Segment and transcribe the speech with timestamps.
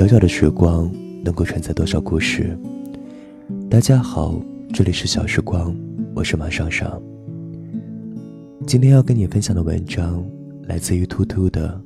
[0.00, 0.90] 小小的时光
[1.22, 2.58] 能够承载多少故事？
[3.68, 4.34] 大家好，
[4.72, 5.76] 这里是小时光，
[6.14, 6.98] 我是马尚尚。
[8.66, 10.24] 今天要跟你分享的文章
[10.62, 11.78] 来自于突突的。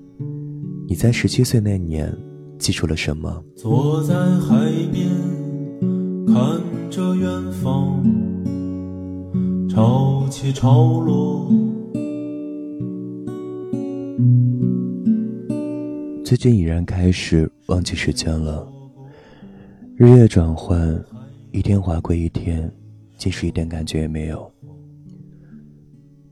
[0.86, 2.16] 你在十七岁那年
[2.56, 3.42] 记住了什么？
[3.56, 5.08] 坐在海边，
[6.28, 8.00] 看着远方，
[9.68, 11.50] 潮起潮落。
[16.24, 18.66] 最近已然开始忘记时间了，
[19.94, 20.98] 日夜转换，
[21.52, 22.72] 一天划过一天，
[23.18, 24.50] 即使一点感觉也没有。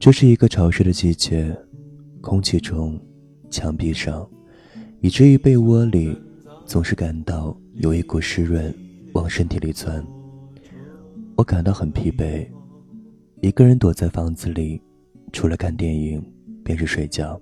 [0.01, 1.55] 这是一个潮湿的季节，
[2.23, 2.99] 空气中，
[3.51, 4.27] 墙壁上。
[5.03, 6.17] 以至于被窝里，
[6.65, 8.75] 总是感到有一股湿润
[9.13, 10.03] 往身体里钻。
[11.37, 12.49] 我感到很疲惫，
[13.43, 14.81] 一个人躲在房子里，
[15.35, 16.25] 除了看电影，
[16.65, 17.39] 便是睡觉。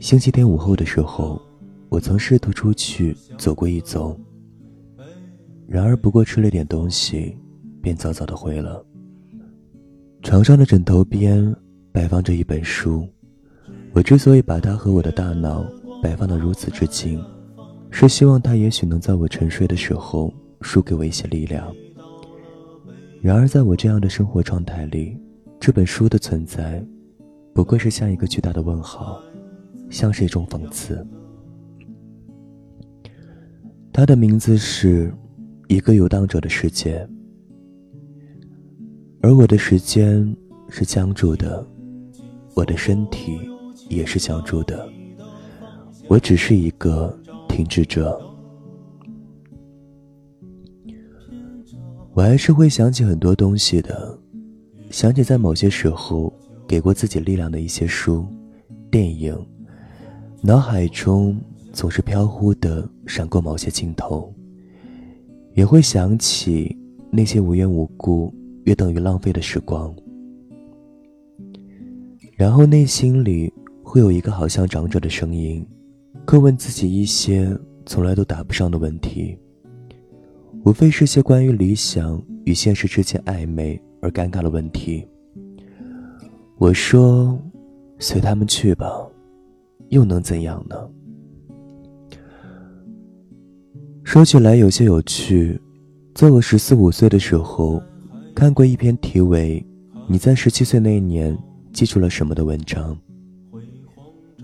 [0.00, 1.40] 星期天午后的时候，
[1.88, 4.18] 我曾试图出去走过一走，
[5.66, 7.36] 然而不过吃了点东西，
[7.80, 8.84] 便早早的回了。
[10.22, 11.54] 床上的枕头边
[11.90, 13.06] 摆放着一本书。
[13.92, 15.64] 我之所以把它和我的大脑
[16.02, 17.22] 摆放得如此之近，
[17.90, 21.70] 是希望它也许能在我沉睡的时候输给我一些力量。
[23.20, 25.16] 然而，在我这样的生活状态里，
[25.60, 26.82] 这本书的存在，
[27.52, 29.20] 不过是像一个巨大的问号，
[29.92, 31.06] 像是一种讽刺。
[33.92, 35.08] 他的名字是
[35.68, 36.98] 《一个游荡者的世界》，
[39.20, 40.36] 而我的时间
[40.68, 41.64] 是僵住的，
[42.56, 43.38] 我的身体。
[43.88, 44.88] 也是僵住的，
[46.08, 47.14] 我只是一个
[47.46, 48.18] 停滞者。
[52.14, 54.18] 我还是会想起很多东西的，
[54.90, 56.32] 想起在某些时候
[56.66, 58.26] 给过自己力量的一些书、
[58.90, 59.36] 电影，
[60.44, 61.40] 脑海中
[61.72, 64.34] 总是飘忽的闪过某些镜头，
[65.54, 66.76] 也会想起
[67.10, 69.94] 那些无缘无故约等于浪费的时光，
[72.36, 73.52] 然后内心里。
[73.84, 75.66] 会有一个好像长者的声音，
[76.24, 77.54] 叩问自己一些
[77.84, 79.36] 从来都答不上的问题，
[80.64, 85.06] 无非是些关于理想与现实之间暧昧而尴尬的问题。
[86.56, 87.38] 我说
[87.98, 88.86] ：“随他们去吧，
[89.92, 90.76] 又能怎样呢？”
[94.02, 95.60] 说起来有些有趣，
[96.14, 97.80] 在我十四五岁的时候，
[98.34, 99.64] 看过一篇题为
[100.08, 101.36] 《你在十七岁那一年
[101.72, 102.98] 记住了什么》的文章。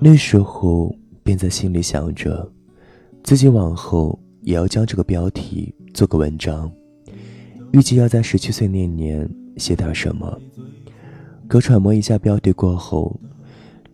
[0.01, 2.51] 那时候便在心里想着，
[3.25, 6.71] 自己往后也要将这个标题做个文章，
[7.73, 10.39] 预计要在十七岁那年写点什么。
[11.49, 13.19] 可揣摩一下标题过后，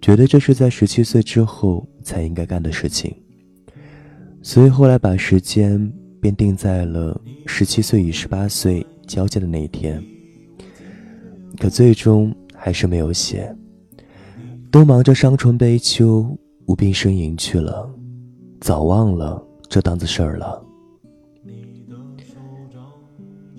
[0.04, 3.16] 觉得这是在十七岁之后才应该干的事情，
[4.42, 10.04] 所以后来把时间便定在了十七岁与十八岁交界的那一天。
[11.58, 13.50] 可最终还是没有写。
[14.70, 17.88] 都忙着伤春悲秋、无病呻吟去了，
[18.60, 20.62] 早忘了这档子事儿了。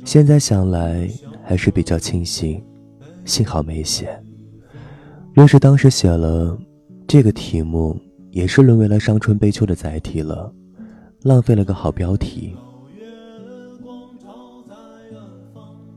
[0.04, 1.10] 现在想来
[1.44, 2.64] 还是比较庆幸，
[3.26, 4.16] 幸好没写。
[5.36, 6.58] 若是当时写了，
[7.06, 8.00] 这个题目
[8.32, 10.50] 也是沦为了伤春悲秋的载体了，
[11.24, 12.56] 浪费了个好标题。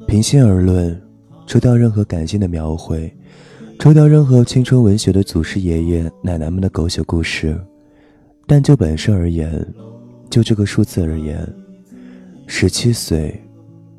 [0.09, 1.01] 平心而论，
[1.47, 3.15] 抽掉任何感性的描绘。
[3.79, 7.57] 抽掉任何青春文学的祖师爷爷奶奶们的狗血故事，
[8.45, 9.65] 但就本身而言，
[10.29, 11.49] 就这个数字而言，
[12.49, 13.41] 十七岁，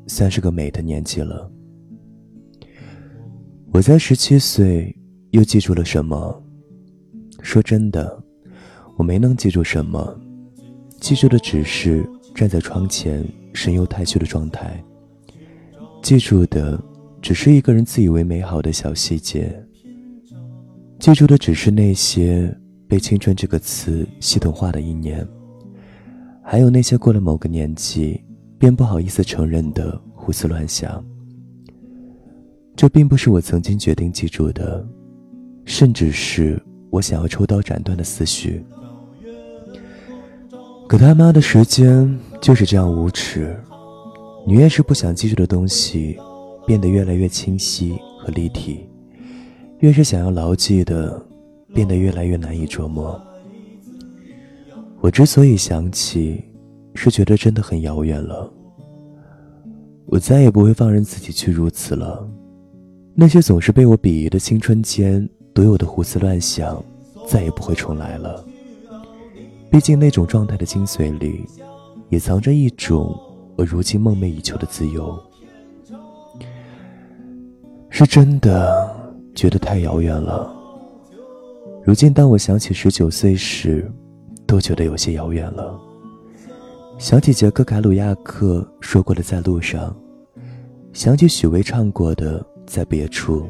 [0.06, 1.50] 算是个美的年纪了。
[3.72, 4.94] 我在十七岁
[5.30, 6.42] 又记住了什么？
[7.42, 8.22] 说真的，
[8.96, 10.18] 我没能记住什么，
[11.00, 14.82] 记住的只是站在窗前神游太虚的状态。
[16.02, 16.82] 记住的
[17.22, 19.54] 只是一个人自以为美好的小细节。
[20.98, 22.54] 记住的只是那些
[22.88, 25.26] 被“青春”这个词系统化的一年，
[26.42, 28.22] 还有那些过了某个年纪
[28.58, 31.02] 便不好意思承认的胡思乱想。
[32.76, 34.86] 这并不是我曾经决定记住的，
[35.70, 38.60] 甚至是我想要抽刀斩断的思绪。
[40.88, 43.56] 可他妈的时间就是这样无耻，
[44.44, 46.18] 你越是不想记住的东西，
[46.66, 48.84] 变得越来越清晰和立体。
[49.78, 51.24] 越是想要牢记的，
[51.72, 53.18] 变得越来越难以琢磨。
[55.00, 56.42] 我之所以想起，
[56.96, 58.52] 是觉得真的很遥远了。
[60.06, 62.28] 我再也不会放任自己去如此了。
[63.14, 66.82] 那些总是被我鄙夷的青春间独有的胡思乱想，
[67.26, 68.44] 再也不会重来了。
[69.70, 71.44] 毕竟那种状态的精髓里，
[72.08, 73.16] 也藏着一种
[73.56, 75.18] 我如今梦寐以求的自由。
[77.88, 78.88] 是真的
[79.34, 80.52] 觉得太遥远了。
[81.84, 83.90] 如今，当我想起十九岁时，
[84.46, 85.78] 都觉得有些遥远了。
[86.98, 89.94] 想起杰克·凯鲁亚克说过的“在路上”，
[90.92, 93.48] 想起许巍唱过的“在别处”，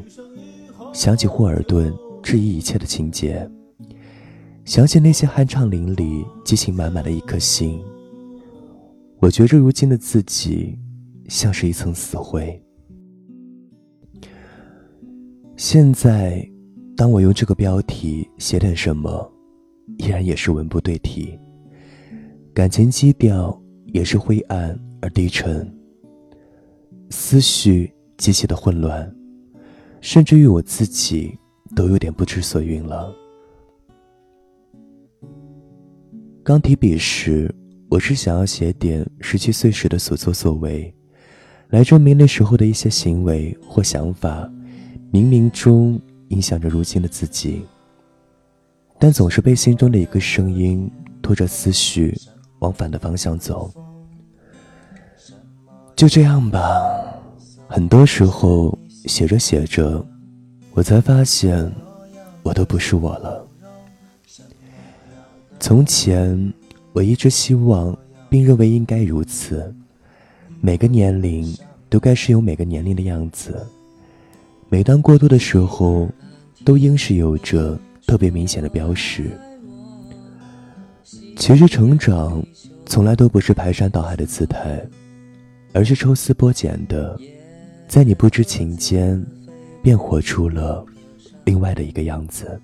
[0.93, 3.49] 想起霍尔顿质疑一切的情节，
[4.65, 7.81] 想起那些酣畅淋漓、激情满满的一颗心。
[9.19, 10.77] 我觉着如今的自己，
[11.29, 12.61] 像是一层死灰。
[15.55, 16.45] 现在，
[16.97, 19.31] 当我用这个标题写点什么，
[19.97, 21.39] 依然也是文不对题，
[22.53, 23.59] 感情基调
[23.93, 25.71] 也是灰暗而低沉，
[27.09, 29.15] 思绪极其的混乱，
[30.01, 31.37] 甚至于我自己
[31.75, 33.15] 都有点不知所云了。
[36.43, 37.53] 刚提笔时，
[37.87, 40.91] 我是想要写点十七岁时的所作所为，
[41.69, 44.51] 来证明那时候的一些行为或想法。
[45.13, 47.61] 冥冥中影响着如今的自己，
[48.97, 50.89] 但总是被心中的一个声音
[51.21, 52.17] 拖着思绪
[52.59, 53.71] 往反的方向走。
[55.95, 56.59] 就这样吧，
[57.67, 58.75] 很多时候
[59.05, 60.05] 写着写着，
[60.73, 61.71] 我才发现
[62.43, 63.45] 我都不是我了。
[65.59, 66.53] 从前
[66.93, 67.97] 我一直希望
[68.29, 69.73] 并认为应该如此，
[70.59, 71.55] 每个年龄
[71.89, 73.65] 都该是有每个年龄的样子。
[74.69, 76.09] 每当过渡的时候，
[76.63, 77.77] 都应是有着
[78.07, 79.31] 特别明显的标识。
[81.35, 82.41] 其实成长
[82.85, 84.81] 从来都不是排山倒海的姿态，
[85.73, 87.19] 而是抽丝剥茧的，
[87.91, 89.21] 在你不知情间，
[89.83, 90.85] 便活出了
[91.43, 92.57] 另外的一个样子。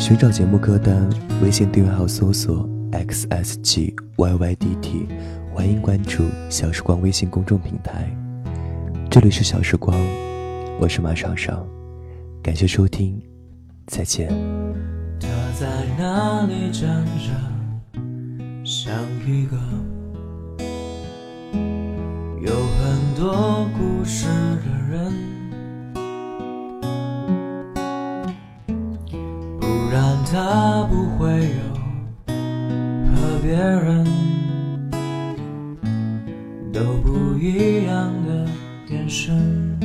[0.00, 1.08] 寻找节目歌单，
[1.40, 3.94] 微信订阅号搜索 xsgyydT。
[5.54, 8.12] 欢迎关注小时光微信公众平台，
[9.08, 9.96] 这里是小时光，
[10.80, 11.64] 我是马少少，
[12.42, 13.22] 感谢收听，
[13.86, 14.28] 再见。
[15.20, 17.30] 他在哪里站着，
[18.64, 18.92] 像
[19.28, 19.56] 一个
[22.42, 24.26] 有很多故事
[24.64, 25.12] 的人，
[29.60, 31.60] 不然他不会有
[33.12, 34.06] 和别人。
[36.72, 38.46] 都不一样的
[38.88, 39.78] 眼神，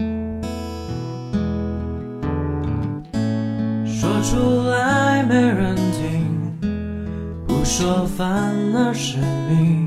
[3.85, 6.25] 说出来没人听，
[7.45, 8.25] 不说反
[8.75, 9.17] 而是
[9.49, 9.84] 你。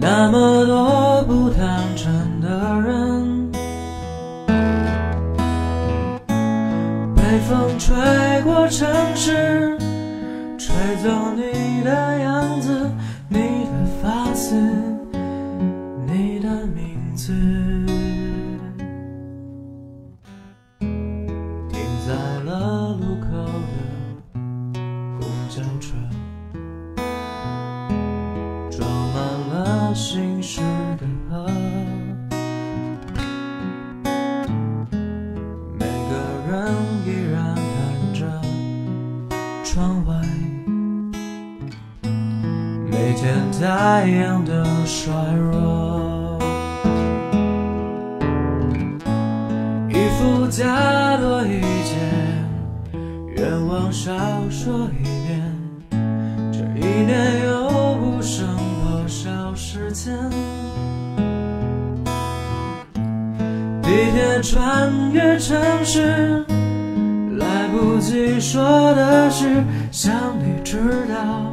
[0.00, 3.50] 那么多不坦诚的人，
[7.14, 7.96] 被风吹
[8.42, 9.76] 过城市，
[10.56, 12.90] 吹走你的样子，
[13.28, 14.97] 你的发丝。
[43.20, 46.38] 见太阳的衰弱，
[49.88, 51.98] 一副假多一件，
[53.34, 54.12] 愿望少
[54.48, 55.42] 说一点。
[56.52, 60.14] 这一年又不剩多少时间？
[63.82, 66.46] 地铁穿越城市，
[67.36, 68.62] 来不及说
[68.94, 71.47] 的是，想你知道。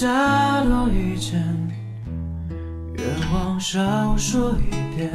[0.00, 1.38] 加多一件，
[2.96, 3.04] 愿
[3.34, 5.10] 望少说一点。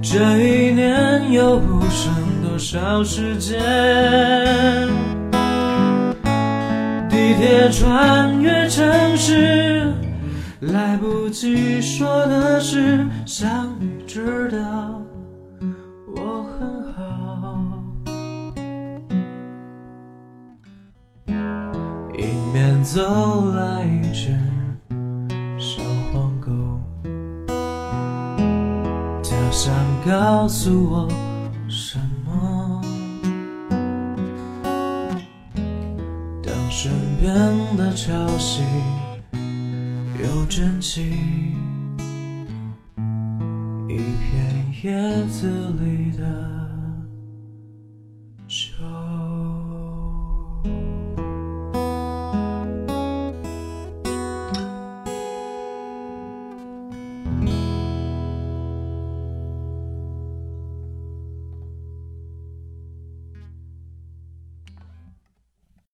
[0.00, 3.58] 这一年又不剩多少时间？
[7.10, 9.92] 地铁穿越城市，
[10.60, 14.00] 来不及说的是相遇。
[14.06, 14.95] 知道
[22.96, 24.30] 走来一只
[25.58, 26.50] 小黄狗，
[29.22, 29.70] 它想
[30.06, 31.06] 告诉我
[31.68, 32.80] 什么？
[36.42, 37.36] 当身边
[37.76, 38.62] 的潮汐
[40.18, 41.18] 又卷起。
[43.90, 45.46] 一片叶子
[45.82, 46.75] 里的。